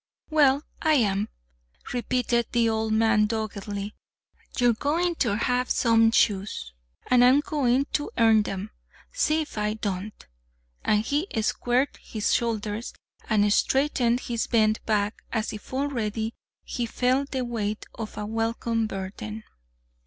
[0.31, 1.29] "Well, I am,"
[1.93, 3.93] repeated the old man doggedly.
[4.57, 6.73] "You're goin' ter have some shoes,
[7.05, 8.71] an' I'm goin' ter earn 'em.
[9.11, 10.25] See if I don't!"
[10.83, 12.95] And he squared his shoulders,
[13.29, 16.33] and straightened his bent back as if already
[16.63, 19.43] he felt the weight of a welcome burden.